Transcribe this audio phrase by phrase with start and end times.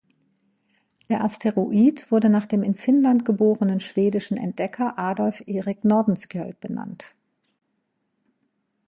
[1.09, 7.13] Der Asteroid wurde nach dem in Finnland geborenen schwedischen Entdecker Adolf Erik Nordenskiöld benannt.